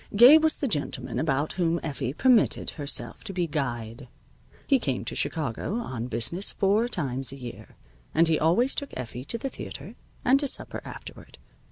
Gabe 0.15 0.41
was 0.43 0.57
the 0.57 0.67
gentleman 0.67 1.19
about 1.19 1.53
whom 1.53 1.79
Effie 1.83 2.11
permitted 2.11 2.71
herself 2.71 3.23
to 3.25 3.31
be 3.33 3.45
guyed. 3.45 4.07
He 4.65 4.79
came 4.79 5.05
to 5.05 5.13
Chicago 5.15 5.75
on 5.75 6.07
business 6.07 6.51
four 6.51 6.87
times 6.87 7.31
a 7.31 7.35
year, 7.37 7.75
and 8.11 8.27
he 8.27 8.39
always 8.39 8.73
took 8.73 8.89
Effie 8.97 9.23
to 9.25 9.37
the 9.37 9.49
theater, 9.49 9.93
and 10.25 10.39
to 10.39 10.47
supper 10.47 10.81
afterward. 10.83 11.37